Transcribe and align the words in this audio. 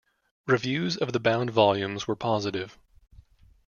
Reviews 0.47 0.97
of 0.97 1.13
the 1.13 1.19
bound 1.19 1.51
volumes 1.51 2.07
were 2.07 2.15
positive. 2.15 2.75